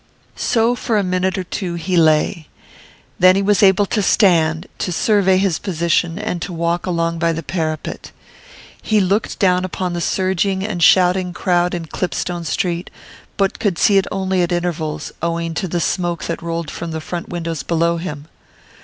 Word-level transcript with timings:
So 0.35 0.73
for 0.73 0.97
a 0.97 1.03
minute 1.03 1.37
or 1.37 1.43
two 1.43 1.75
he 1.75 1.95
lay. 1.95 2.47
Then 3.19 3.35
he 3.35 3.43
was 3.43 3.61
able 3.61 3.85
to 3.85 4.01
stand, 4.01 4.65
to 4.79 4.91
survey 4.91 5.37
his 5.37 5.59
position, 5.59 6.17
and 6.17 6.41
to 6.41 6.51
walk 6.51 6.87
along 6.87 7.19
by 7.19 7.33
the 7.33 7.43
parapet. 7.43 8.11
He 8.81 8.99
looked 8.99 9.37
down 9.37 9.63
upon 9.63 9.93
the 9.93 10.01
surging 10.01 10.65
and 10.65 10.81
shouting 10.81 11.33
crowd 11.33 11.75
in 11.75 11.85
Clipstone 11.85 12.45
Street, 12.45 12.89
but 13.37 13.59
could 13.59 13.77
see 13.77 13.97
it 13.99 14.07
only 14.11 14.41
at 14.41 14.51
intervals, 14.51 15.11
owing 15.21 15.53
to 15.53 15.67
the 15.67 15.79
smoke 15.79 16.23
that 16.23 16.41
rolled 16.41 16.71
from 16.71 16.89
the 16.89 16.99
front 16.99 17.29
windows 17.29 17.61
below 17.61 17.97
him. 17.97 18.27